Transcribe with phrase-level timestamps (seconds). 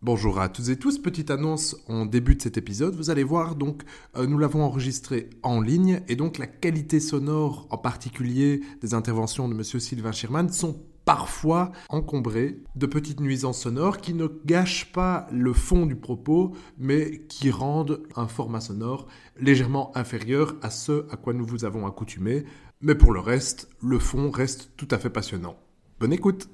[0.00, 2.94] Bonjour à toutes et tous, petite annonce en début de cet épisode.
[2.94, 3.82] Vous allez voir, donc,
[4.16, 9.48] euh, nous l'avons enregistré en ligne et donc la qualité sonore, en particulier des interventions
[9.48, 15.26] de Monsieur Sylvain Schirman, sont parfois encombrées de petites nuisances sonores qui ne gâchent pas
[15.32, 21.16] le fond du propos, mais qui rendent un format sonore légèrement inférieur à ce à
[21.16, 22.44] quoi nous vous avons accoutumé.
[22.80, 25.56] Mais pour le reste, le fond reste tout à fait passionnant.
[25.98, 26.48] Bonne écoute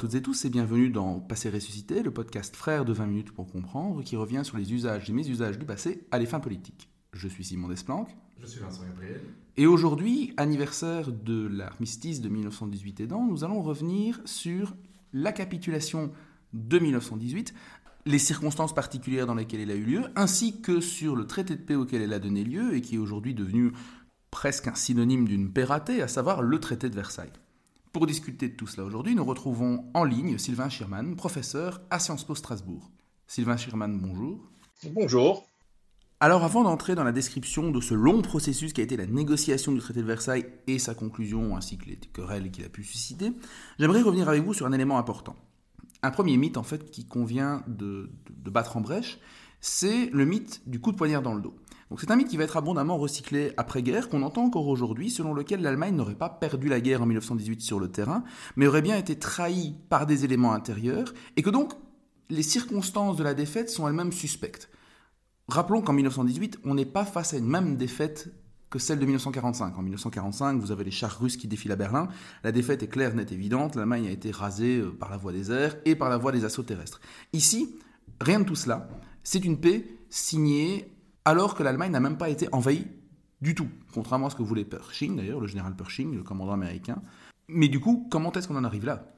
[0.00, 3.46] toutes et tous et bienvenue dans Passé ressuscité, le podcast frère de 20 minutes pour
[3.52, 6.88] comprendre qui revient sur les usages et mésusages du passé à les fins politiques.
[7.12, 8.16] Je suis Simon Desplanques.
[8.40, 9.20] Je suis Vincent Gabriel.
[9.58, 14.74] Et aujourd'hui, anniversaire de l'armistice de 1918 aidant, nous allons revenir sur
[15.12, 16.12] la capitulation
[16.54, 17.52] de 1918,
[18.06, 21.62] les circonstances particulières dans lesquelles elle a eu lieu, ainsi que sur le traité de
[21.62, 23.72] paix auquel elle a donné lieu et qui est aujourd'hui devenu
[24.30, 27.32] presque un synonyme d'une paix ratée, à savoir le traité de Versailles.
[27.92, 32.22] Pour discuter de tout cela aujourd'hui, nous retrouvons en ligne Sylvain Schirman, professeur à Sciences
[32.22, 32.88] Po Strasbourg.
[33.26, 34.48] Sylvain Schirman, bonjour.
[34.92, 35.44] Bonjour.
[36.20, 39.72] Alors avant d'entrer dans la description de ce long processus qui a été la négociation
[39.72, 43.32] du traité de Versailles et sa conclusion, ainsi que les querelles qu'il a pu susciter,
[43.80, 45.34] j'aimerais revenir avec vous sur un élément important.
[46.04, 49.18] Un premier mythe en fait qui convient de, de battre en brèche,
[49.60, 51.56] c'est le mythe du coup de poignard dans le dos.
[51.98, 55.60] C'est un mythe qui va être abondamment recyclé après-guerre, qu'on entend encore aujourd'hui, selon lequel
[55.60, 58.22] l'Allemagne n'aurait pas perdu la guerre en 1918 sur le terrain,
[58.54, 61.72] mais aurait bien été trahie par des éléments intérieurs, et que donc
[62.28, 64.70] les circonstances de la défaite sont elles-mêmes suspectes.
[65.48, 68.32] Rappelons qu'en 1918, on n'est pas face à une même défaite
[68.70, 69.76] que celle de 1945.
[69.76, 72.08] En 1945, vous avez les chars russes qui défilent à Berlin.
[72.44, 73.74] La défaite est claire, nette, évidente.
[73.74, 76.44] L'Allemagne a été rasée euh, par la voie des airs et par la voie des
[76.44, 77.00] assauts terrestres.
[77.32, 77.74] Ici,
[78.20, 78.88] rien de tout cela.
[79.24, 80.92] C'est une paix signée
[81.24, 82.86] alors que l'Allemagne n'a même pas été envahie
[83.40, 87.02] du tout, contrairement à ce que voulait Pershing d'ailleurs, le général Pershing, le commandant américain.
[87.48, 89.12] Mais du coup, comment est-ce qu'on en arrive là?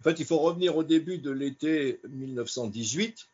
[0.00, 3.28] En fait, il faut revenir au début de l'été 1918,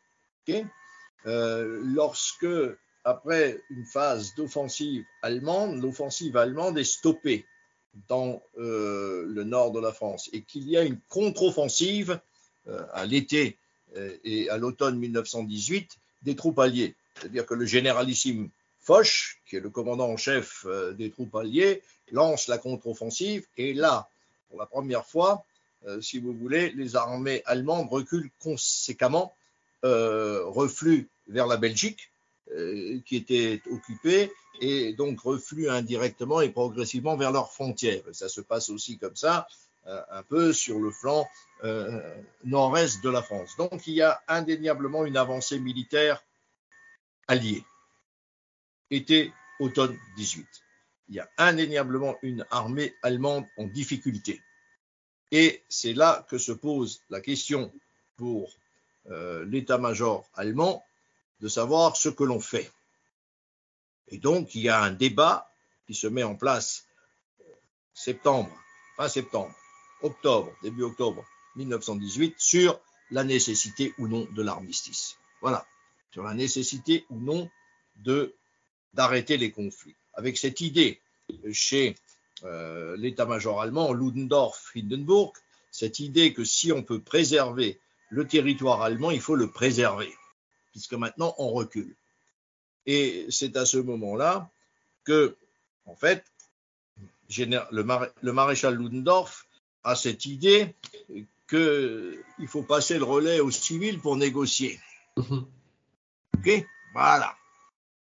[1.27, 2.47] euh, lorsque,
[3.05, 7.45] après une phase d'offensive allemande, l'offensive allemande est stoppée
[8.09, 12.21] dans euh, le nord de la France et qu'il y a une contre-offensive
[12.67, 13.59] euh, à l'été
[14.25, 15.89] et à l'automne 1918
[16.23, 16.97] des troupes alliées.
[17.15, 18.51] C'est-à-dire que le généralissime
[18.85, 21.83] Foch, qui est le commandant en chef euh, des troupes alliées,
[22.13, 23.47] lance la contre-offensive.
[23.57, 24.09] Et là,
[24.51, 25.47] pour la première fois,
[25.87, 29.35] euh, si vous voulez, les armées allemandes reculent conséquemment,
[29.85, 32.11] euh, refluent vers la Belgique,
[33.07, 38.03] qui était occupée, et donc refluent indirectement et progressivement vers leurs frontières.
[38.13, 39.49] ça se passe aussi comme ça,
[39.87, 41.27] un peu sur le flanc
[42.45, 43.57] nord-est de la France.
[43.57, 46.23] Donc il y a indéniablement une avancée militaire
[47.29, 47.65] alliés.
[48.91, 50.47] Été, automne 18.
[51.09, 54.43] Il y a indéniablement une armée allemande en difficulté.
[55.31, 57.73] Et c'est là que se pose la question
[58.17, 58.53] pour
[59.11, 60.85] euh, l'état-major allemand
[61.41, 62.71] de savoir ce que l'on fait.
[64.09, 65.51] Et donc, il y a un débat
[65.87, 66.87] qui se met en place
[67.93, 68.55] septembre,
[68.97, 69.55] fin septembre,
[70.03, 71.25] octobre, début octobre
[71.57, 72.81] 1918 sur
[73.11, 75.17] la nécessité ou non de l'armistice.
[75.41, 75.67] Voilà
[76.15, 77.51] sur la nécessité ou non
[77.97, 78.37] de
[78.93, 79.97] d'arrêter les conflits.
[80.13, 81.01] Avec cette idée
[81.53, 81.97] chez
[82.45, 85.33] euh, l'état-major allemand, Ludendorff, Hindenburg,
[85.73, 87.81] cette idée que si on peut préserver
[88.11, 90.15] le territoire allemand, il faut le préserver,
[90.71, 91.97] puisque maintenant on recule.
[92.87, 94.49] Et c'est à ce moment-là
[95.03, 95.37] que,
[95.85, 96.25] en fait,
[97.37, 99.49] le, maréchal Ludendorff
[99.83, 100.77] a cette idée
[101.49, 104.79] qu'il faut passer le relais aux civils pour négocier.
[106.39, 106.65] Mhm.
[106.93, 107.37] Voilà.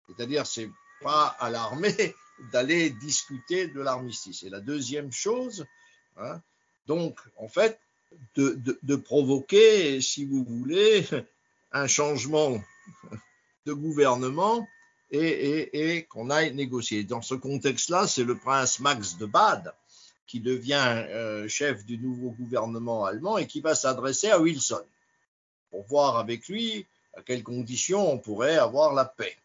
[0.06, 0.70] C'est-à-dire, c'est
[1.02, 2.14] pas à l'armée
[2.52, 4.42] d'aller discuter de l'armistice.
[4.42, 5.66] Et la deuxième chose,
[6.16, 6.40] hein,
[6.86, 7.80] donc, en fait,
[8.36, 11.06] de, provoquer, si vous voulez,
[11.72, 12.62] un changement
[13.66, 14.66] de gouvernement
[15.10, 17.04] et, qu'on aille négocier.
[17.04, 19.72] Dans ce contexte-là, c'est le prince Max de Bade
[20.26, 24.84] qui devient euh, chef du nouveau gouvernement allemand et qui va s'adresser à Wilson
[25.70, 29.36] pour voir avec lui à quelles conditions on pourrait avoir la paix?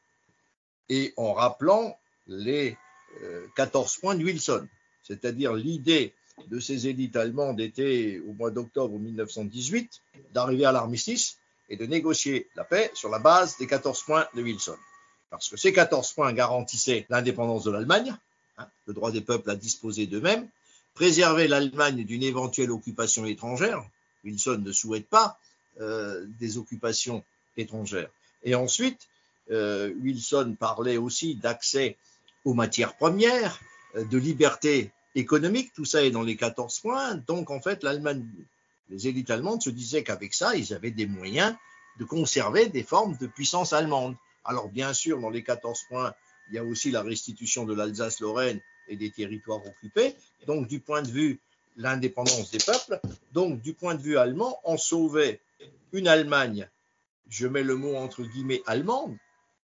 [0.89, 2.77] Et en rappelant les
[3.56, 4.68] 14 euh, points de Wilson,
[5.04, 6.13] c'est-à-dire l'idée
[6.48, 10.01] de ces élites allemandes était au mois d'octobre 1918
[10.33, 11.38] d'arriver à l'armistice
[11.69, 14.77] et de négocier la paix sur la base des 14 points de Wilson.
[15.30, 18.15] Parce que ces 14 points garantissaient l'indépendance de l'Allemagne,
[18.57, 20.48] hein, le droit des peuples à disposer d'eux-mêmes,
[20.95, 23.83] préserver l'Allemagne d'une éventuelle occupation étrangère.
[24.24, 25.39] Wilson ne souhaite pas
[25.80, 27.24] euh, des occupations
[27.57, 28.10] étrangères.
[28.44, 29.07] Et ensuite,
[29.51, 31.98] euh, Wilson parlait aussi d'accès
[32.46, 33.60] aux matières premières,
[33.96, 37.16] euh, de liberté économique, tout ça est dans les 14 points.
[37.16, 38.25] Donc en fait, l'Allemagne,
[38.90, 41.56] les élites allemandes se disaient qu'avec ça, ils avaient des moyens
[42.00, 44.16] de conserver des formes de puissance allemande.
[44.46, 46.13] Alors bien sûr, dans les 14 points,
[46.50, 50.16] il y a aussi la restitution de l'Alsace-Lorraine et des territoires occupés.
[50.48, 51.40] Donc du point de vue
[51.78, 53.00] l'indépendance des peuples,
[53.34, 55.40] donc du point de vue allemand, on sauvait
[55.94, 56.68] une Allemagne,
[57.29, 59.17] je mets le mot entre guillemets allemande,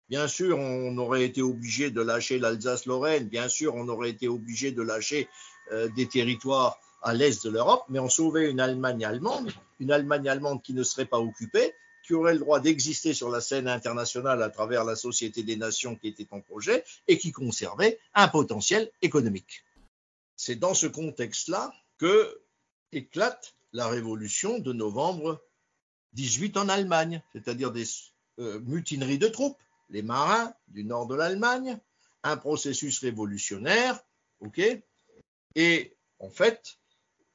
[0.10, 4.72] Bien sûr, on aurait été obligé de lâcher l'Alsace-Lorraine, bien sûr, on aurait été obligé
[4.72, 5.30] de lâcher
[5.72, 10.28] euh, des territoires à l'est de l'Europe, mais on sauvait une Allemagne allemande, une Allemagne
[10.28, 11.74] allemande qui ne serait pas occupée,
[12.06, 15.96] qui aurait le droit d'exister sur la scène internationale à travers la Société des Nations
[15.96, 19.64] qui était en projet et qui conservait un potentiel économique.
[20.36, 22.42] C'est dans ce contexte-là que
[22.92, 25.42] éclate la révolution de novembre
[26.14, 27.86] 18 en Allemagne, c'est-à-dire des
[28.40, 29.58] euh, mutineries de troupes,
[29.90, 31.80] les marins du nord de l'Allemagne,
[32.24, 34.00] un processus révolutionnaire,
[34.40, 34.62] ok
[35.56, 36.78] Et en fait,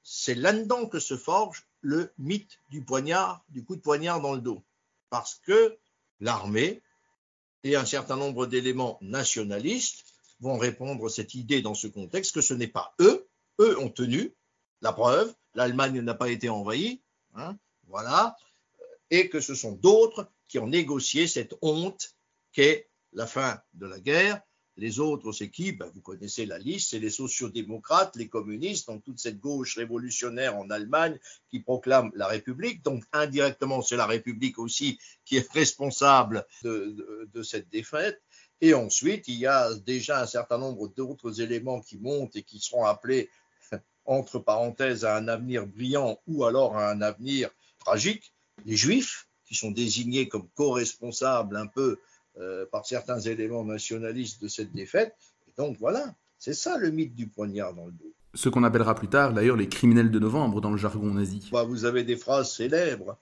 [0.03, 4.41] c'est là-dedans que se forge le mythe du poignard, du coup de poignard dans le
[4.41, 4.63] dos.
[5.11, 5.77] Parce que
[6.21, 6.83] l'armée
[7.65, 10.05] et un certain nombre d'éléments nationalistes
[10.41, 13.29] vont répondre à cette idée dans ce contexte que ce n'est pas eux,
[13.61, 14.35] eux ont tenu,
[14.81, 17.01] la preuve, l'Allemagne n'a pas été envahie,
[17.35, 17.57] hein,
[17.89, 18.37] voilà,
[19.11, 22.15] et que ce sont d'autres qui ont négocié cette honte
[22.53, 24.41] qu'est la fin de la guerre.
[24.77, 25.73] Les autres, c'est qui?
[25.73, 30.57] Ben, Vous connaissez la liste, c'est les sociodémocrates, les communistes, donc toute cette gauche révolutionnaire
[30.57, 31.19] en Allemagne
[31.51, 32.85] qui proclame la République.
[32.85, 38.23] Donc indirectement, c'est la République aussi qui est responsable de, de cette défaite.
[38.61, 42.61] Et ensuite, il y a déjà un certain nombre d'autres éléments qui montent et qui
[42.61, 43.31] seront appelés,
[44.05, 48.33] entre parenthèses, à un avenir brillant ou alors à un avenir tragique.
[48.67, 51.99] Les Juifs, qui sont désignés comme co-responsables un peu
[52.39, 55.17] euh, par certains éléments nationalistes de cette défaite.
[55.49, 58.15] Et donc voilà, c'est ça le mythe du poignard dans le dos.
[58.35, 61.49] Ce qu'on appellera plus tard d'ailleurs les criminels de novembre dans le jargon nazi.
[61.51, 63.19] Bah, vous avez des phrases célèbres.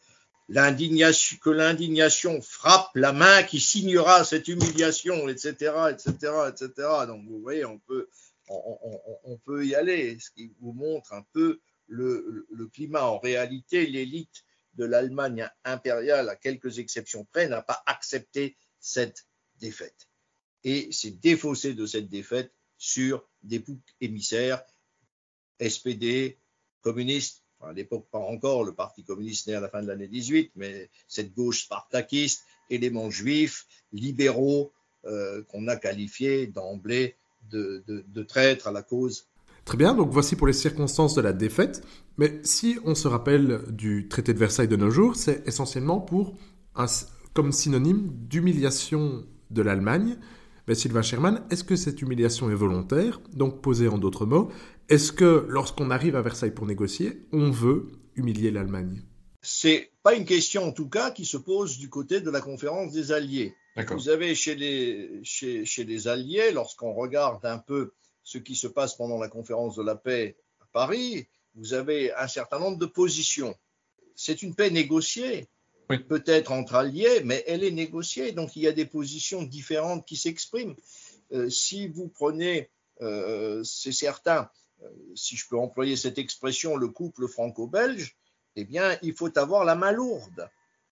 [0.48, 6.88] L'indignation, que l'indignation frappe la main qui signera cette humiliation, etc., etc., etc.
[7.06, 8.08] Donc vous voyez, on peut,
[8.48, 11.58] on, peut y aller, ce qui vous montre un peu
[11.88, 13.04] le, le climat.
[13.04, 14.44] En réalité, l'élite
[14.76, 19.26] de l'Allemagne impériale, à quelques exceptions près, n'a pas accepté cette
[19.60, 20.08] défaite.
[20.64, 24.62] Et s'est défaussé de cette défaite sur des boucs émissaires,
[25.60, 26.38] SPD,
[26.82, 30.52] communistes, à l'époque pas encore, le Parti communiste né à la fin de l'année 18,
[30.56, 34.72] mais cette gauche spartakiste, éléments juifs, libéraux,
[35.06, 37.16] euh, qu'on a qualifiés d'emblée
[37.50, 39.28] de, de traîtres à la cause.
[39.66, 41.82] Très bien, donc voici pour les circonstances de la défaite.
[42.18, 46.36] Mais si on se rappelle du traité de Versailles de nos jours, c'est essentiellement pour
[46.76, 46.86] un,
[47.34, 50.18] comme synonyme d'humiliation de l'Allemagne.
[50.68, 53.20] Mais Sylvain Sherman, est-ce que cette humiliation est volontaire?
[53.32, 54.52] Donc, posé en d'autres mots,
[54.88, 59.02] est-ce que lorsqu'on arrive à Versailles pour négocier, on veut humilier l'Allemagne?
[59.42, 62.92] C'est pas une question, en tout cas, qui se pose du côté de la conférence
[62.92, 63.52] des Alliés.
[63.90, 67.90] Vous avez chez les, chez, chez les Alliés, lorsqu'on regarde un peu
[68.26, 72.26] ce qui se passe pendant la conférence de la paix à Paris, vous avez un
[72.26, 73.54] certain nombre de positions.
[74.16, 75.46] C'est une paix négociée
[76.08, 78.32] peut-être entre alliés, mais elle est négociée.
[78.32, 80.74] Donc il y a des positions différentes qui s'expriment.
[81.32, 82.68] Euh, si vous prenez,
[83.00, 84.50] euh, c'est certain,
[84.82, 88.16] euh, si je peux employer cette expression, le couple franco-belge,
[88.56, 90.50] eh bien, il faut avoir la main lourde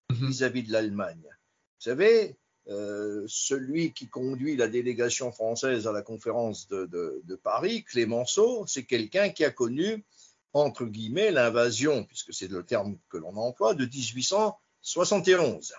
[0.08, 0.28] mhm.
[0.28, 1.24] vis-à-vis de l'Allemagne.
[1.24, 8.64] Vous savez, celui qui conduit la délégation française à la conférence de, de Paris, Clémenceau,
[8.66, 10.04] c'est quelqu'un qui a connu,
[10.52, 15.72] entre guillemets, l'invasion, puisque c'est le terme que l'on emploie, de 1800 71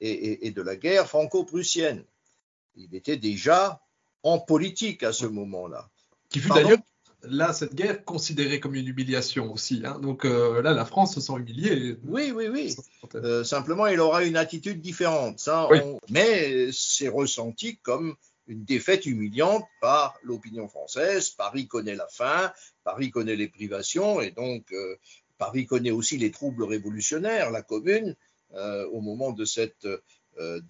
[0.00, 2.04] et, de la guerre franco-prussienne.
[2.76, 3.80] Il était déjà
[4.22, 5.90] en politique à ce moment-là.
[6.30, 6.78] Qui fut d'ailleurs,
[7.28, 9.82] là, cette guerre considérée comme une humiliation aussi.
[9.84, 9.98] Hein.
[10.00, 11.96] Donc euh, là, la France se sent humiliée.
[12.04, 12.74] Oui, oui, oui.
[13.14, 15.38] Euh, simplement, il aura une attitude différente.
[15.38, 15.68] Ça,
[16.10, 18.14] Mais c'est ressenti comme
[18.46, 21.30] une défaite humiliante par l'opinion française.
[21.30, 22.52] Paris connaît la faim,
[22.84, 24.96] Paris connaît les privations, et donc euh,
[25.38, 28.16] Paris connaît aussi les troubles révolutionnaires, la commune.
[28.92, 29.84] Au moment de cette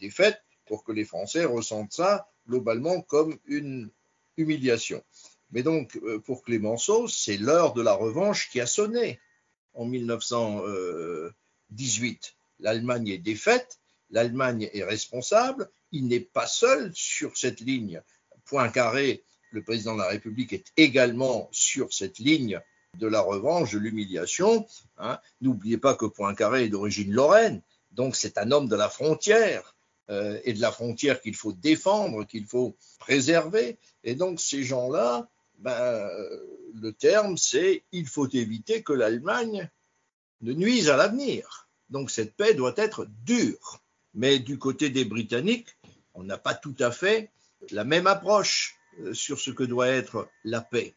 [0.01, 3.91] défaite pour que les Français ressentent ça globalement comme une
[4.37, 5.03] humiliation.
[5.51, 9.21] Mais donc, euh, pour Clémenceau, c'est l'heure de la revanche qui a sonné
[9.75, 12.35] en 1918.
[12.61, 13.79] L'Allemagne est défaite,
[14.11, 18.01] l'Allemagne est responsable, il n'est pas seul sur cette ligne.
[18.45, 22.61] Poincaré, le président de la République, est également sur cette ligne
[22.99, 24.67] de la revanche, de l'humiliation.
[24.99, 25.19] Hein.
[25.41, 29.75] N'oubliez pas que Poincaré est d'origine lorraine, donc c'est un homme de la frontière.
[30.11, 33.79] euh, et de la frontière qu'il faut défendre, qu'il faut préserver.
[34.03, 35.29] Et donc ces gens-là,
[35.65, 36.11] ben,
[36.75, 39.71] le terme c'est il faut éviter que l'Allemagne
[40.43, 41.69] ne nuise à l'avenir.
[41.89, 43.81] Donc cette paix doit être dure.
[44.13, 45.77] Mais du côté des Britanniques,
[46.13, 47.31] on n'a pas tout à fait
[47.71, 50.95] la même approche euh, sur ce que doit être la paix.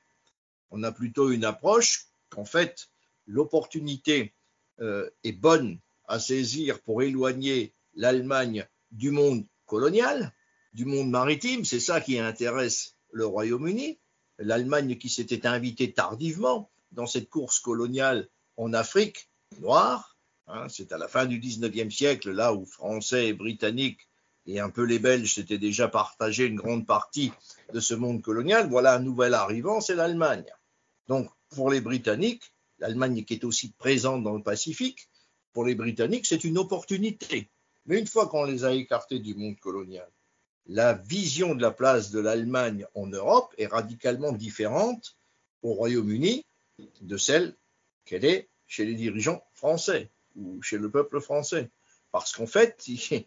[0.70, 2.90] On a plutôt une approche qu'en fait,
[3.26, 4.34] l'opportunité
[4.82, 10.34] euh, est bonne à saisir pour éloigner l'Allemagne du monde colonial,
[10.74, 11.64] du monde maritime.
[11.64, 13.98] C'est ça qui intéresse le Royaume-Uni.
[14.40, 19.30] L'Allemagne qui s'était invitée tardivement dans cette course coloniale en Afrique
[19.60, 20.18] noire.
[20.48, 24.08] Hein, c'est à la fin du 19e siècle, là où Français et Britanniques
[24.46, 27.34] et un peu les Belges s'étaient déjà partagé une grande partie
[27.74, 28.70] de ce monde colonial.
[28.70, 30.46] Voilà un nouvel arrivant, c'est l'Allemagne.
[31.08, 35.10] Donc, pour les Britanniques, l'Allemagne qui est aussi présente dans le Pacifique,
[35.52, 37.50] pour les Britanniques, c'est une opportunité.
[37.86, 40.10] Mais une fois qu'on les a écartés du monde colonial,
[40.68, 45.18] la vision de la place de l'Allemagne en Europe est radicalement différente
[45.64, 46.46] au Royaume-Uni
[47.02, 47.56] de celle
[48.06, 51.70] qu'elle est chez les dirigeants français ou chez le peuple français.
[52.12, 53.26] Parce qu'en fait, il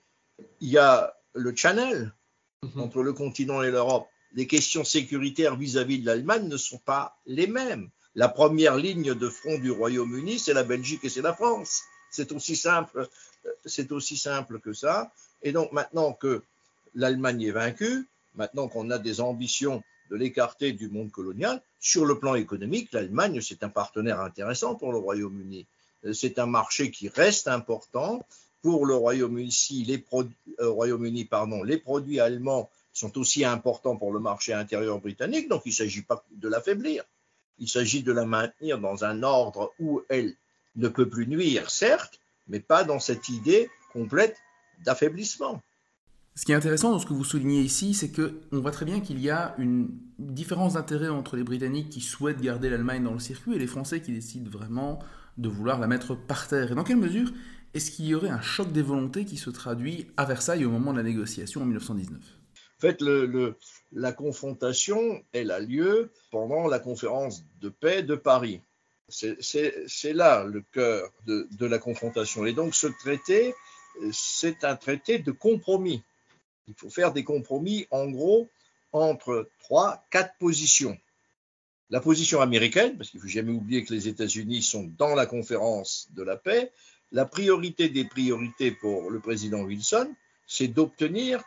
[0.61, 2.15] y a le channel
[2.63, 2.81] mhm.
[2.81, 4.07] entre le continent et l'Europe.
[4.33, 7.91] Les questions sécuritaires vis-à-vis -vis de l'Allemagne ne sont pas les mêmes.
[8.15, 11.83] La première ligne de front du Royaume-Uni, c'est la Belgique et c'est la France.
[12.11, 13.09] C'est aussi simple,
[13.65, 15.13] c'est aussi simple que ça.
[15.43, 16.43] Et donc maintenant que
[16.95, 22.19] l'Allemagne est vaincue, maintenant qu'on a des ambitions de l'écarter du monde colonial, sur le
[22.19, 25.67] plan économique, l'Allemagne, c'est un partenaire intéressant pour le Royaume-Uni.
[26.13, 28.27] C'est un marché qui reste important.
[28.63, 30.05] Pour le Royaume-Uni, les,
[30.61, 35.75] euh, les produits allemands sont aussi importants pour le marché intérieur britannique, donc il ne
[35.75, 37.05] s'agit pas de l'affaiblir.
[37.59, 40.35] Il s'agit de la maintenir dans un ordre où elle
[40.77, 44.37] ne peut plus nuire, certes, mais pas dans cette idée complète
[44.85, 45.63] d'affaiblissement.
[46.35, 49.01] Ce qui est intéressant dans ce que vous soulignez ici, c'est qu'on voit très bien
[49.01, 53.19] qu'il y a une différence d'intérêt entre les Britanniques qui souhaitent garder l'Allemagne dans le
[53.19, 55.01] circuit et les Français qui décident vraiment
[55.39, 56.73] de vouloir la mettre par terre.
[56.73, 57.33] Et dans quelle mesure
[57.73, 60.93] est-ce qu'il y aurait un choc des volontés qui se traduit à Versailles au moment
[60.93, 63.01] de la négociation en 1919 En fait,
[63.93, 68.61] la confrontation, elle a lieu pendant la conférence de paix de Paris.
[69.09, 72.45] C'est là le cœur de, la confrontation.
[72.45, 73.55] Et donc ce traité,
[74.13, 76.03] c'est un traité de compromis.
[76.71, 78.49] Il faut faire des compromis, en gros,
[78.93, 80.99] entre trois, quatre positions.
[81.91, 85.27] La position américaine, parce qu'il ne faut jamais oublier que les États-Unis sont dans la
[85.27, 86.73] conférence de la paix,
[87.13, 90.15] la priorité des priorités pour le président Wilson,
[90.47, 91.43] c'est d'obtenir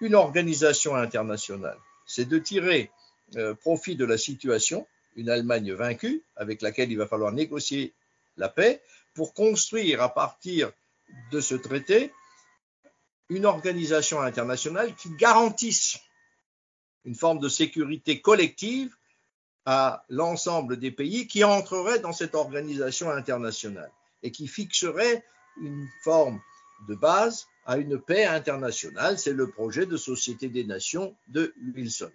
[0.00, 2.90] une organisation internationale c'est de tirer
[3.36, 7.92] euh, profit de la situation, une Allemagne vaincue, avec laquelle il va falloir négocier
[8.36, 8.82] la paix,
[9.14, 10.72] pour construire à partir
[11.30, 12.12] de ce traité
[13.28, 15.98] une organisation internationale qui garantisse
[17.04, 18.94] une forme de sécurité collective
[19.64, 23.90] à l'ensemble des pays qui entreraient dans cette organisation internationale
[24.22, 25.24] et qui fixerait
[25.60, 26.40] une forme
[26.88, 29.18] de base à une paix internationale.
[29.18, 32.10] C'est le projet de Société des Nations de Wilson.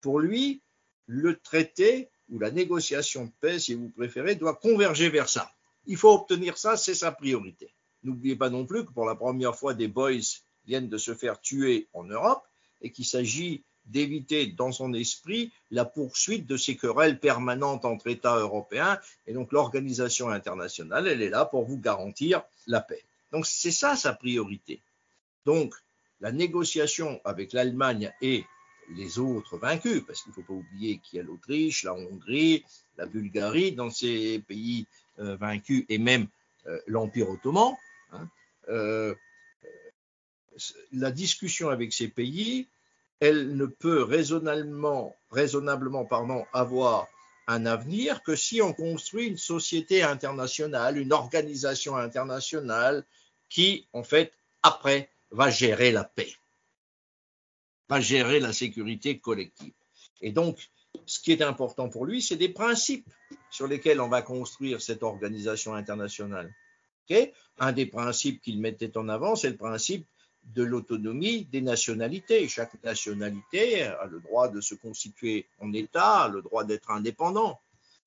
[0.00, 0.62] Pour lui,
[1.06, 5.50] le traité ou la négociation de paix, si vous préférez, doit converger vers ça.
[5.86, 7.72] Il faut obtenir ça, c'est sa priorité.
[8.02, 10.20] N'oubliez pas non plus que pour la première fois, des boys
[10.66, 12.44] viennent de se faire tuer en Europe
[12.82, 18.36] et qu'il s'agit d'éviter dans son esprit la poursuite de ces querelles permanentes entre États
[18.36, 18.98] européens.
[19.26, 23.04] Et donc l'organisation internationale, elle est là pour vous garantir la paix.
[23.32, 24.80] Donc c'est ça sa priorité.
[25.46, 25.74] Donc,
[26.20, 28.44] la négociation avec l'Allemagne et
[28.94, 32.64] les autres vaincus, parce qu'il ne faut pas oublier qu'il y a l'Autriche, la Hongrie,
[32.96, 34.86] la Bulgarie, dans ces pays
[35.18, 36.26] euh, vaincus, et même
[36.66, 37.74] euh, l'Empire ottoman,
[38.12, 38.28] hein,
[38.68, 39.14] euh,
[40.92, 42.68] la discussion avec ces pays,
[43.20, 45.14] elle ne peut raisonnablement,
[46.52, 47.06] avoir
[47.46, 53.04] un avenir que si on construit une société internationale, une organisation internationale
[53.48, 54.32] qui, en fait,
[54.62, 56.32] après, va gérer la paix,
[57.88, 59.72] va gérer la sécurité collective.
[60.20, 60.70] Et donc,
[61.06, 63.08] ce qui est important pour lui, c'est des principes
[63.50, 66.52] sur lesquels on va construire cette organisation internationale.
[67.58, 70.06] Un des principes qu'il mettait en avant, c'est le principe
[70.54, 72.48] de l'autonomie des nationalités.
[72.48, 77.58] Chaque nationalité a le droit de se constituer en État, le droit d'être indépendant.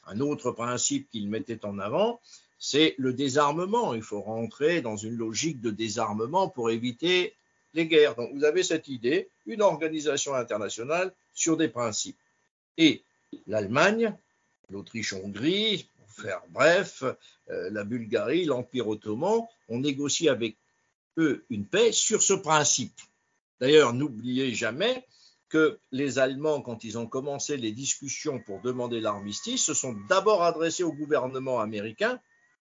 [0.05, 2.19] Un autre principe qu'il mettait en avant,
[2.58, 3.93] c'est le désarmement.
[3.93, 7.36] Il faut rentrer dans une logique de désarmement pour éviter
[7.74, 8.15] les guerres.
[8.15, 12.17] Donc vous avez cette idée, une organisation internationale sur des principes.
[12.77, 13.03] Et
[13.48, 14.15] l'Allemagne,
[14.69, 17.03] l'Autriche-Hongrie, pour faire bref,
[17.50, 20.58] euh, la Bulgarie, l'Empire ottoman, on négocie avec
[21.18, 23.00] eux, une paix sur ce principe.
[23.60, 25.06] D'ailleurs, n'oubliez jamais
[25.50, 30.44] que les Allemands, quand ils ont commencé les discussions pour demander l'armistice, se sont d'abord
[30.44, 32.20] adressés au gouvernement américain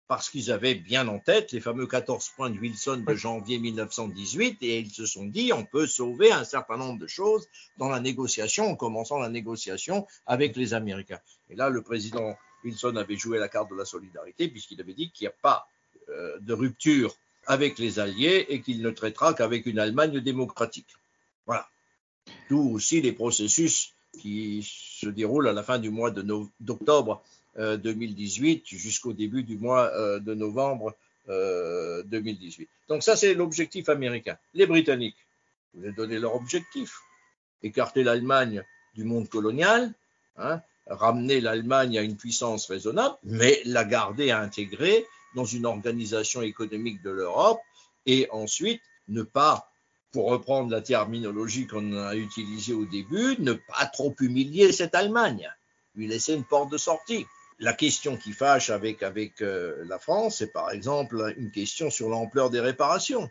[0.08, 4.58] parce qu'ils avaient bien en tête les fameux 14 points de Wilson de janvier 1918
[4.62, 8.00] et ils se sont dit on peut sauver un certain nombre de choses dans la
[8.00, 11.20] négociation en commençant la négociation avec les Américains.
[11.52, 15.12] Et là, le président Wilson avait joué la carte de la solidarité puisqu'il avait dit
[15.12, 15.68] qu'il n'y a pas
[16.10, 17.16] euh, de rupture
[17.50, 20.96] avec les Alliés et qu'il ne traitera qu'avec une Allemagne démocratique.
[21.48, 21.68] Voilà.
[22.48, 27.24] D'où aussi les processus qui se déroulent à la fin du mois d'octobre
[27.58, 30.96] 2018 euh, jusqu'au début du mois euh, de novembre
[31.28, 32.64] 2018.
[32.64, 34.38] Euh, Donc ça, c'est l'objectif américain.
[34.54, 35.18] Les Britanniques,
[35.74, 37.00] vous avez donné leur objectif.
[37.64, 38.64] Écarter l'Allemagne
[38.94, 39.92] du monde colonial,
[40.38, 45.06] hein, ramener l'Allemagne à une puissance raisonnable, mais la garder intégrée
[45.36, 47.60] dans une organisation économique de l'Europe
[48.06, 49.72] et ensuite ne pas,
[50.12, 55.50] pour reprendre la terminologie qu'on a utilisée au début, ne pas trop humilier cette Allemagne,
[55.96, 57.26] lui laisser une porte de sortie
[57.60, 62.10] la question qui fâche avec, avec euh, la France, c'est par exemple une question sur
[62.10, 63.30] l'ampleur des réparations.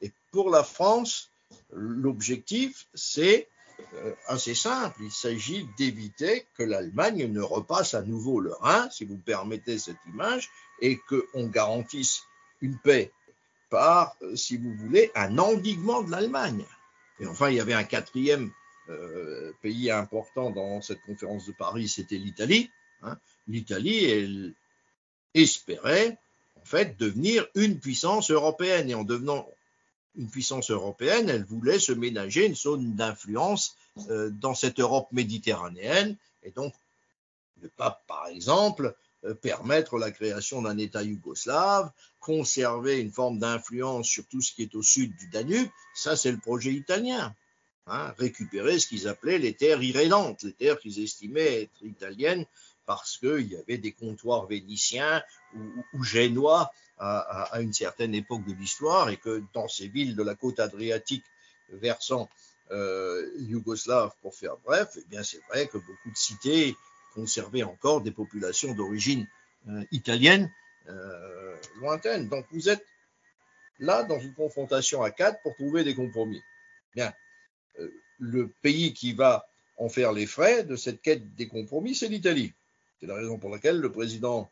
[0.00, 1.30] Et pour la France,
[1.70, 3.48] l'objectif, c'est
[4.26, 5.02] assez simple.
[5.02, 9.96] Il s'agit d'éviter que l'Allemagne ne repasse à nouveau le Rhin, si vous permettez cette
[10.06, 12.22] image, et qu'on garantisse
[12.60, 13.12] une paix
[13.70, 16.64] par, euh, si vous voulez, un endiguement de l'Allemagne.
[17.20, 18.50] Et enfin, il y avait un quatrième
[19.60, 22.70] pays important dans cette conférence de Paris, c'était l'Italie.
[23.02, 24.54] Hein, L'Italie, elle
[25.34, 26.18] espérait
[26.56, 29.48] en fait devenir une puissance européenne et en devenant
[30.18, 33.76] une puissance européenne, elle voulait se ménager une zone d'influence
[34.10, 36.74] euh, dans cette Europe méditerranéenne et donc
[37.62, 38.94] ne pas, par exemple,
[39.24, 44.62] euh, permettre la création d'un État yougoslave, conserver une forme d'influence sur tout ce qui
[44.62, 47.34] est au sud du Danube, ça c'est le projet italien.
[47.90, 52.44] Hein, récupérer ce qu'ils appelaient les terres irrédentes, les terres qu'ils estimaient être italiennes
[52.84, 55.22] parce qu'il y avait des comptoirs vénitiens
[55.94, 60.34] ou, génois à, une certaine époque de l'histoire et que dans ces villes de la
[60.34, 61.24] côte adriatique
[61.70, 62.28] versant
[62.70, 66.74] euh, yougoslave, pour faire bref, eh bien c'est vrai que beaucoup de cités
[67.14, 69.26] conservaient encore des populations d'origine
[69.68, 70.50] euh, italienne
[70.88, 72.28] euh, lointaine.
[72.28, 72.84] Donc vous êtes
[73.78, 76.42] là dans une confrontation à quatre pour trouver des compromis.
[76.94, 77.12] Bien,
[77.78, 82.08] euh, le pays qui va en faire les frais de cette quête des compromis, c'est
[82.08, 82.52] l'Italie.
[83.00, 84.50] C'est la raison pour laquelle le président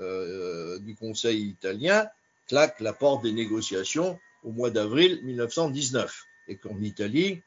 [0.00, 2.08] euh, du Conseil italien
[2.46, 7.42] claque la porte des négociations au mois d'avril 1919 et qu'en Italie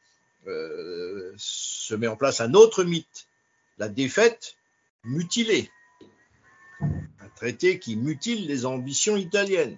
[0.47, 3.27] euh, se met en place un autre mythe,
[3.77, 4.55] la défaite
[5.03, 5.69] mutilée,
[6.81, 9.77] un traité qui mutile les ambitions italiennes.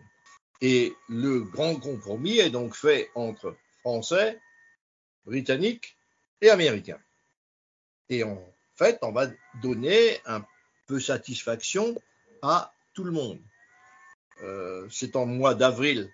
[0.61, 4.39] Et le grand compromis est donc fait entre Français,
[5.25, 5.97] Britanniques
[6.41, 6.99] et Américains.
[8.09, 8.41] Et en
[8.75, 9.27] fait, on va
[9.61, 10.45] donner un
[10.87, 11.95] peu satisfaction
[12.43, 13.39] à tout le monde.
[14.43, 16.11] Euh, c'est en mois d'avril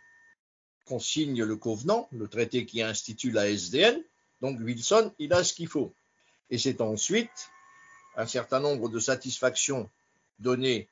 [0.86, 4.02] qu'on signe le Covenant, le traité qui institue la SDN.
[4.42, 5.94] Donc Wilson, il a ce qu'il faut.
[6.50, 7.50] Et c'est ensuite
[8.16, 9.90] un certain nombre de satisfactions
[10.40, 10.88] données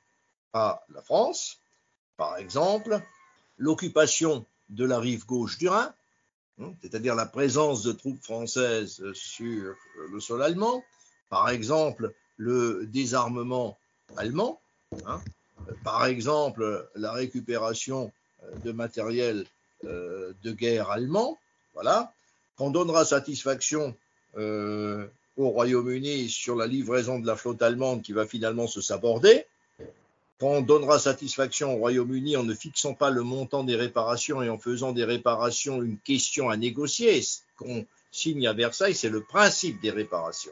[0.54, 1.60] à la France.
[2.18, 3.00] Par exemple,
[3.58, 5.94] l'occupation de la rive gauche du Rhin,
[6.60, 9.76] hein, c'est-à-dire la présence de troupes françaises sur
[10.10, 10.84] le sol allemand.
[11.30, 13.78] Par exemple, le désarmement
[14.16, 14.62] allemand,
[15.06, 15.22] hein.
[15.84, 18.12] par exemple la récupération
[18.44, 19.46] euh, de matériel
[19.84, 21.38] euh, de guerre allemand,
[21.74, 22.12] voilà,
[22.58, 23.96] qu'on donnera satisfaction
[24.38, 29.46] euh, au Royaume-Uni sur la livraison de la flotte allemande qui va finalement se saborder,
[30.40, 34.58] qu'on donnera satisfaction au Royaume-Uni en ne fixant pas le montant des réparations et en
[34.58, 37.22] faisant des réparations une question à négocier.
[37.22, 40.52] Ce qu'on signe à Versailles, c'est le principe des réparations.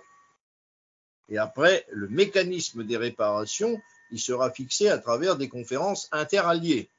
[1.30, 3.80] Et après, le mécanisme des réparations,
[4.12, 6.90] il sera fixé à travers des conférences interalliées,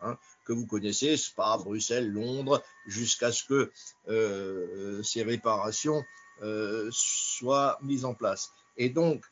[0.00, 3.72] hein, que vous connaissez, Spa, Bruxelles, Londres, jusqu'à ce que
[4.08, 6.04] euh, ces réparations
[6.42, 8.52] euh, soient mises en place.
[8.76, 9.24] Et donc,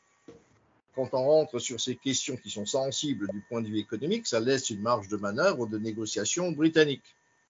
[0.95, 4.39] quand on rentre sur ces questions qui sont sensibles du point de vue économique, ça
[4.39, 7.03] laisse une marge de manœuvre de négociation britannique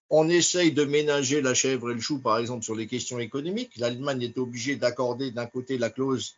[0.10, 3.78] on essaye de ménager la chèvre et le chou, par exemple, sur les questions économiques.
[3.78, 6.36] L'Allemagne est obligée d'accorder d'un côté la clause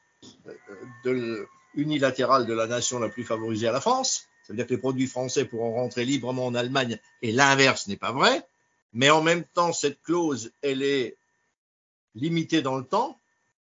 [1.06, 1.46] euh,
[1.78, 4.28] unilatérale de la nation la plus favorisée à la France.
[4.44, 7.98] Ça veut dire que les produits français pourront rentrer librement en Allemagne et l'inverse n'est
[7.98, 8.46] pas vrai.
[8.94, 11.18] Mais en même temps, cette clause, elle est
[12.16, 13.20] limitée dans le temps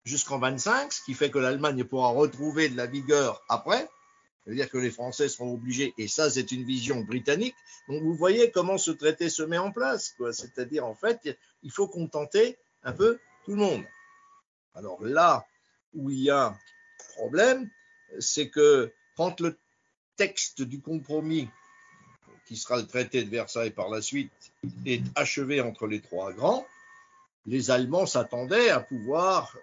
[0.03, 3.87] jusqu'en 25, ce qui fait que l'Allemagne pourra retrouver de la vigueur après.
[4.43, 7.55] C'est-à-dire que les Français seront obligés, et ça c'est une vision britannique,
[7.87, 10.15] donc vous voyez comment ce traité se met en place.
[10.31, 13.83] C'est-à-dire en fait, il faut contenter un peu tout le monde.
[14.73, 15.45] Alors là
[15.93, 16.57] où il y a
[17.15, 17.69] problème,
[18.19, 19.57] c'est que quand le
[20.15, 21.49] texte du compromis,
[22.45, 24.31] qui sera le traité de Versailles par la suite,
[24.85, 26.65] est achevé entre les trois grands,
[27.45, 29.55] les Allemands s'attendaient à pouvoir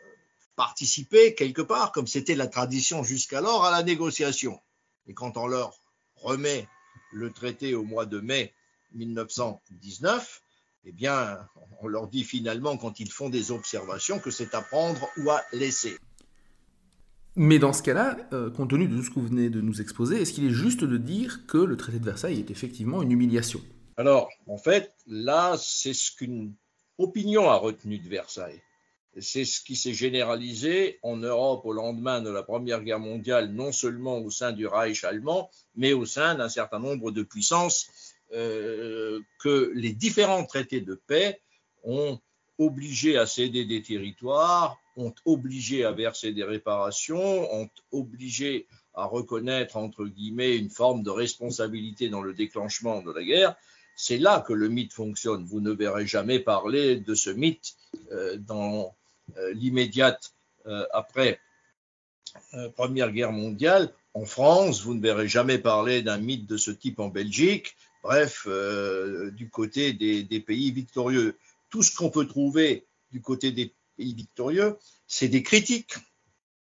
[0.56, 4.58] participer quelque part, comme c'était la tradition jusqu'alors, à la négociation.
[5.06, 5.78] Et quand on leur
[6.16, 6.66] remet
[7.12, 8.54] le traité au mois de mai
[8.94, 10.42] 1919,
[10.84, 11.38] eh bien,
[11.80, 15.42] on leur dit finalement, quand ils font des observations, que c'est à prendre ou à
[15.52, 15.98] laisser.
[17.38, 19.82] Mais dans ce cas-là, euh, compte tenu de tout ce que vous venez de nous
[19.82, 23.12] exposer, est-ce qu'il est juste de dire que le traité de Versailles est effectivement une
[23.12, 23.60] humiliation?
[23.98, 26.54] Alors, en fait, là, c'est ce qu'une
[26.96, 28.62] opinion a retenu de Versailles.
[29.18, 33.70] C'est ce qui s'est généralisé en Europe au lendemain de la Première Guerre mondiale, non
[33.70, 37.88] seulement au sein du Reich allemand, mais au sein d'un certain nombre de puissances
[38.34, 41.40] euh, que les différents traités de paix
[41.84, 42.18] ont
[42.58, 49.76] obligé à céder des territoires, ont obligé à verser des réparations, ont obligé à reconnaître,
[49.76, 53.56] entre guillemets, une forme de responsabilité dans le déclenchement de la guerre.
[53.94, 55.44] C'est là que le mythe fonctionne.
[55.44, 57.76] Vous ne verrez jamais parler de ce mythe
[58.12, 58.94] euh, dans
[59.36, 60.32] euh, l'immédiate
[60.92, 61.38] après
[62.74, 63.92] Première Guerre mondiale.
[64.14, 68.46] En France, vous ne verrez jamais parler d'un mythe de ce type en Belgique bref,
[68.46, 71.36] euh, du côté des, pays victorieux.
[71.70, 75.94] Tout ce qu'on peut trouver du côté des pays victorieux, c'est des critiques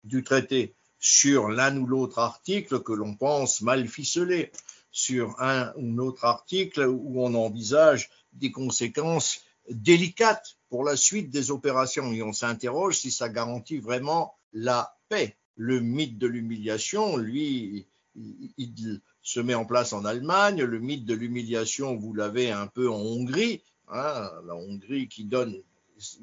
[0.05, 4.51] du traité sur l'un ou l'autre article que l'on pense mal ficelé,
[4.91, 11.51] sur un ou l'autre article où on envisage des conséquences délicates pour la suite des
[11.51, 15.37] opérations et on s'interroge si ça garantit vraiment la paix.
[15.57, 20.63] Le mythe de l'humiliation, lui, il, se met en place en Allemagne.
[20.63, 23.63] Le mythe de l'humiliation, vous l'avez un peu en Hongrie.
[23.89, 25.63] Hein, la Hongrie qui donne.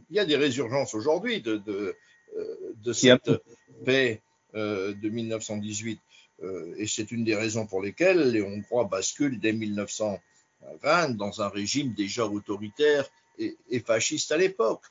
[0.10, 1.96] Il y a des résurgences aujourd'hui de, de,
[2.38, 3.32] euh, cette
[3.86, 4.22] paix
[4.56, 6.00] euh, de 1918.
[6.42, 11.50] Euh, et c'est une des raisons pour lesquelles les Hongrois basculent dès 1920 dans un
[11.50, 13.08] régime déjà autoritaire
[13.38, 14.84] et, et fasciste à l'époque.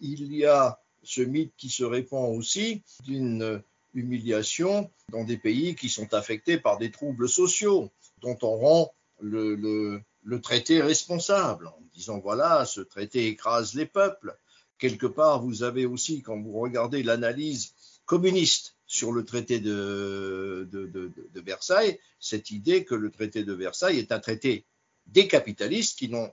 [0.00, 3.62] Il y a ce mythe qui se répand aussi d'une
[3.94, 10.00] humiliation dans des pays qui sont affectés par des troubles sociaux, dont on rend le,
[10.40, 14.36] traité responsable, en disant voilà, ce traité écrase les peuples.
[14.78, 17.74] Quelque part, vous avez aussi, quand vous regardez l'analyse
[18.06, 24.12] communiste sur le traité de, de, Versailles, cette idée que le traité de Versailles est
[24.12, 24.64] un traité
[25.06, 26.32] des capitalistes qui n'ont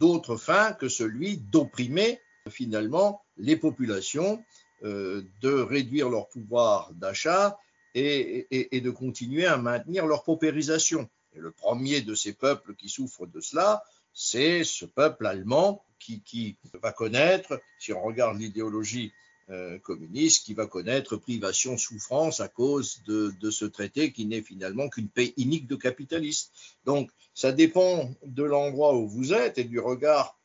[0.00, 4.42] d'autre fin que celui d'opprimer finalement les populations
[4.84, 7.56] euh, de réduire leur pouvoir d'achat
[7.94, 11.08] et, de continuer à maintenir leur paupérisation.
[11.34, 16.56] Et le premier de ces peuples qui souffrent de cela, c'est ce peuple allemand qui,
[16.74, 19.12] va connaître, si on regarde l'idéologie
[19.50, 24.88] euh, communiste, qui va connaître privation, souffrance à cause de, ce traité qui n'est finalement
[24.88, 26.52] qu'une paix inique de capitalistes.
[26.84, 30.38] Donc, ça dépend de l'endroit où vous êtes et du regard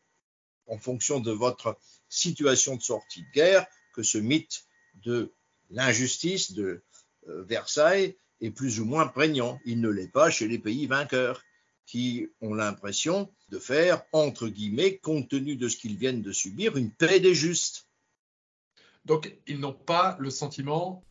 [0.67, 1.77] en fonction de votre
[2.09, 4.65] situation de sortie de guerre que ce mythe
[5.03, 5.31] de
[5.69, 6.83] l'injustice de
[7.27, 9.59] euh, Versailles est plus ou moins prégnant.
[9.65, 11.41] Il ne l'est pas chez les pays vainqueurs
[11.85, 16.75] qui ont l'impression de faire, entre guillemets, compte tenu de ce qu'ils viennent de subir,
[16.75, 17.87] une paix des justes.
[19.05, 21.03] Donc, ils n'ont pas le sentiment.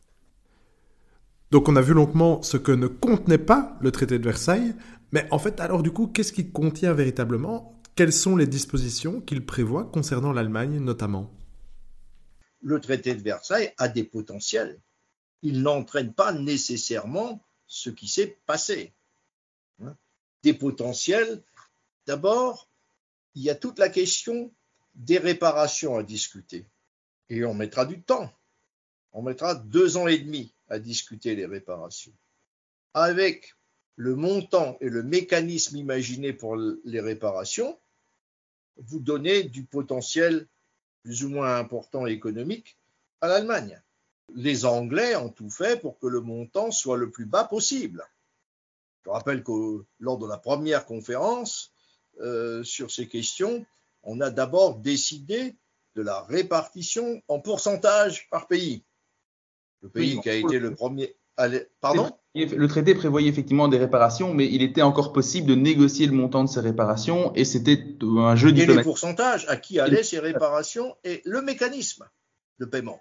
[1.49, 4.75] Donc, on a vu longuement ce que ne contenait pas le traité de Versailles.
[5.11, 7.81] Mais en fait, alors du coup, qu'est-ce qu'il contient véritablement?
[7.95, 11.33] Quelles sont les dispositions qu'il prévoit concernant l'Allemagne notamment?
[12.61, 14.79] Le traité de Versailles a des potentiels.
[15.41, 18.93] Il n'entraîne pas nécessairement ce qui s'est passé.
[19.83, 19.95] Hein.
[20.43, 21.41] Des potentiels,
[22.05, 22.67] d'abord,
[23.35, 24.51] il y a toute la question
[24.95, 26.65] des réparations à discuter.
[27.29, 28.31] Et on mettra du temps.
[29.13, 32.13] On mettra deux ans et demi à discuter les réparations.
[32.93, 33.53] Avec
[33.95, 37.77] le montant et le mécanisme imaginé pour les réparations,
[38.77, 40.47] vous donnez du potentiel
[41.03, 42.77] plus ou moins important économique
[43.21, 43.81] à l'Allemagne.
[44.35, 48.05] Les Anglais ont tout fait pour que le montant soit le plus bas possible.
[49.05, 51.71] Je rappelle que lors de la première conférence
[52.19, 53.65] euh, sur ces questions,
[54.03, 55.55] on a d'abord décidé
[55.95, 58.83] de la répartition en pourcentage par pays.
[59.81, 61.15] Le pays qui a été le premier.
[61.81, 62.11] Pardon?
[62.35, 66.43] Le traité prévoyait effectivement des réparations, mais il était encore possible de négocier le montant
[66.43, 68.69] de ces réparations et c'était un jeu diplomatique.
[68.69, 72.07] Et les pourcentages, à qui allaient ces réparations et le mécanisme
[72.59, 72.99] de paiement.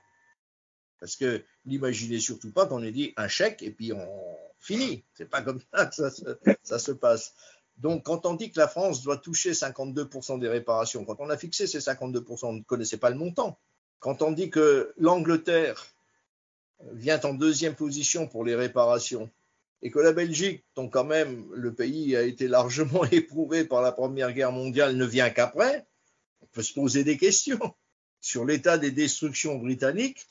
[1.01, 5.05] Parce que n'imaginez surtout pas qu'on ait dit un chèque et puis on fini.
[5.15, 6.25] C'est pas comme ça que ça se,
[6.63, 7.35] ça se passe.
[7.79, 11.37] Donc, quand on dit que la France doit toucher 52% des réparations, quand on a
[11.37, 13.59] fixé ces 52%, on ne connaissait pas le montant.
[13.99, 15.87] Quand on dit que l'Angleterre
[16.93, 19.31] vient en deuxième position pour les réparations
[19.83, 23.93] et que la Belgique, dont quand même le pays a été largement éprouvé par la
[23.93, 25.87] Première Guerre mondiale, ne vient qu'après,
[26.41, 27.75] on peut se poser des questions
[28.21, 30.27] sur l'état des destructions britanniques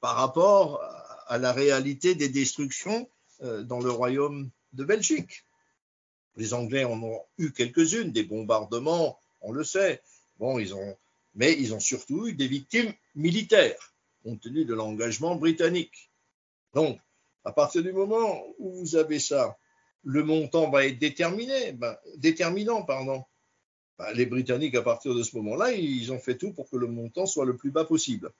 [0.00, 0.82] par rapport
[1.26, 3.08] à la réalité des destructions
[3.42, 5.44] euh, dans le royaume de Belgique.
[6.36, 10.02] Les Anglais en ont eu quelques-unes, des bombardements, on le sait.
[10.38, 10.96] Bon, ils ont,
[11.34, 16.10] mais ils ont surtout eu des victimes militaires, compte tenu de l'engagement britannique.
[16.74, 16.98] Donc,
[17.44, 19.56] à partir du moment où vous avez ça,
[20.04, 22.82] le montant va être déterminé, ben, déterminant.
[22.82, 23.24] Ben,
[24.14, 27.26] les Britanniques, à partir de ce moment-là, ils ont fait tout pour que le montant
[27.26, 28.32] soit le plus bas possible.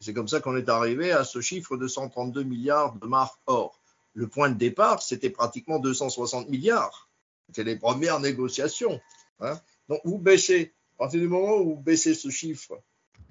[0.00, 3.80] C'est comme ça qu'on est arrivé à ce chiffre de 132 milliards de marques or.
[4.14, 7.10] Le point de départ, c'était pratiquement 260 milliards.
[7.52, 9.00] C'est les premières négociations.
[9.40, 9.60] Hein.
[9.88, 12.80] Donc, vous baissez, à partir du moment où vous baissez ce chiffre,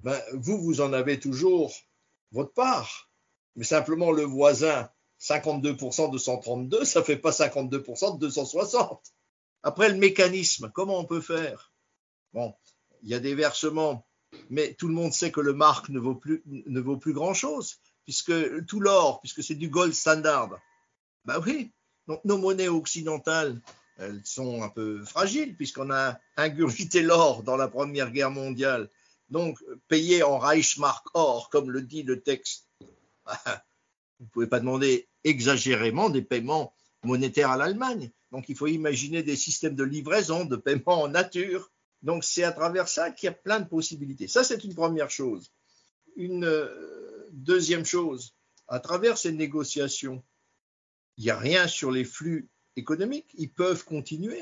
[0.04, 1.74] ben, vous, vous en avez toujours
[2.32, 3.10] votre part.
[3.56, 9.14] Mais simplement, le voisin, 52% de 132, ça ne fait pas 52% de 260.
[9.64, 11.74] Après, le mécanisme, comment on peut faire?
[12.34, 12.54] Bon,
[13.02, 14.06] il y a des versements,
[14.50, 19.22] mais tout le monde sait que le marque ne vaut plus, grand-chose, puisque tout l'or,
[19.22, 20.60] puisque c'est du gold standard.
[21.26, 21.72] Ben oui,
[22.08, 23.62] donc nos monnaies occidentales,
[23.98, 28.90] elles sont un peu fragiles puisqu'on a ingurgité l'or dans la Première Guerre mondiale.
[29.30, 32.68] Donc, payer en Reichsmark or, comme le dit le texte,
[33.26, 38.12] vous ne pouvez pas demander exagérément des paiements monétaires à l'Allemagne.
[38.32, 41.72] Donc, il faut imaginer des systèmes de livraison, de paiement en nature.
[42.02, 44.28] Donc, c'est à travers ça qu'il y a plein de possibilités.
[44.28, 45.52] Ça, c'est une première chose.
[46.16, 48.36] Une euh, deuxième chose,
[48.68, 50.24] à travers ces négociations,
[51.18, 54.42] il n'y a rien sur les flux économiques, ils peuvent continuer.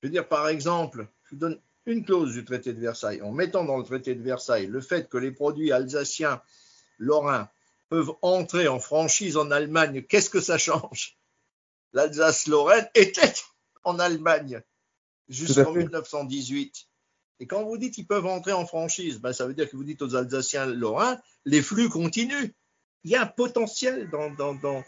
[0.00, 3.22] Je veux dire, par exemple, je vous donne une clause du traité de Versailles.
[3.22, 6.42] En mettant dans le traité de Versailles le fait que les produits alsaciens,
[6.98, 7.48] lorrains,
[7.88, 11.18] peuvent entrer en franchise en Allemagne, qu'est-ce que ça change?
[11.94, 13.32] L'Alsace-Lorraine était
[13.84, 14.62] en Allemagne
[15.28, 16.86] jusqu'en 1918.
[17.40, 19.84] Et quand vous dites qu'ils peuvent entrer en franchise, ben ça veut dire que vous
[19.84, 22.50] dites aux Alsaciens lorrains, les flux continuent.
[23.04, 24.84] Il y a un potentiel dans, dans, dans,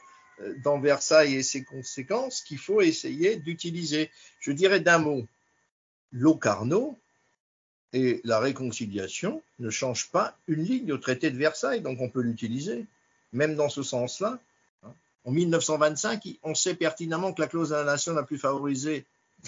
[0.64, 4.10] dans Versailles et ses conséquences qu'il faut essayer d'utiliser.
[4.40, 5.26] Je dirais d'un mot,
[6.12, 6.98] Locarno
[7.92, 12.20] et la réconciliation ne changent pas une ligne au traité de Versailles, donc on peut
[12.20, 12.86] l'utiliser,
[13.32, 14.38] même dans ce sens-là.
[15.24, 19.04] En 1925, on sait pertinemment que la clause de la nation la plus favorisée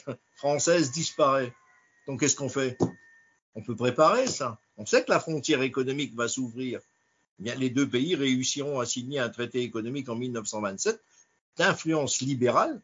[0.37, 1.52] française disparaît.
[2.07, 2.76] Donc qu'est-ce qu'on fait?
[3.55, 4.59] On peut préparer ça.
[4.76, 6.81] On sait que la frontière économique va s'ouvrir
[7.38, 11.00] les deux pays réussiront à signer un traité économique en 1927
[11.59, 12.81] d'influence libérale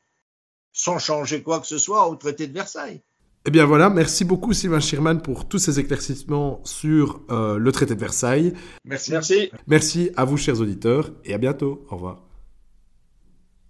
[0.72, 3.00] sans changer quoi que ce soit au traité de Versailles.
[3.46, 7.94] Eh bien voilà, merci beaucoup Sylvain Schirman pour tous ces éclaircissements sur euh, le traité
[7.94, 8.52] de Versailles.
[8.84, 9.12] Merci.
[9.12, 9.50] Merci.
[9.66, 11.86] Merci à vous chers auditeurs et à bientôt.
[11.88, 12.27] Au revoir.